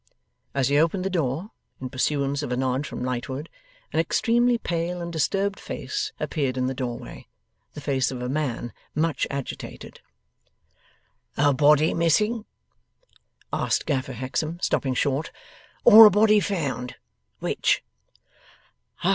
[0.55, 3.49] As he opened the door, in pursuance of a nod from Lightwood,
[3.93, 7.27] an extremely pale and disturbed face appeared in the doorway
[7.75, 9.99] the face of a man much agitated.
[11.37, 12.45] 'A body missing?'
[13.53, 15.29] asked Gaffer Hexam, stopping short;
[15.85, 16.95] 'or a body found?
[17.37, 17.83] Which?